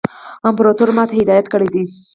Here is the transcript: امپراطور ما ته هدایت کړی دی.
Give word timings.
امپراطور 0.49 0.89
ما 0.97 1.03
ته 1.09 1.13
هدایت 1.21 1.45
کړی 1.53 1.67
دی. 1.73 1.83